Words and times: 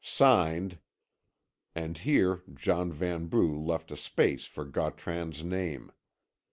"Signed." 0.03 0.79
And 1.75 1.99
here 1.99 2.41
John 2.55 2.91
Vanbrugh 2.91 3.63
left 3.63 3.91
a 3.91 3.97
space 3.97 4.45
for 4.45 4.65
Gautran's 4.65 5.43
name. 5.43 5.91